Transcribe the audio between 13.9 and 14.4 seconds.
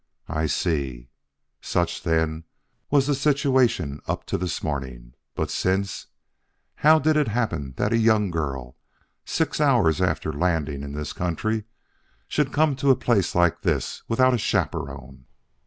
without a